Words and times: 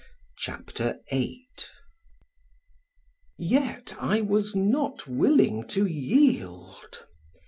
CHAPTER 0.35 0.99
VIII 1.11 1.45
YET 3.37 3.93
I 3.99 4.21
was 4.21 4.55
not 4.55 5.05
willing 5.07 5.67
to 5.67 5.85
yield. 5.85 7.05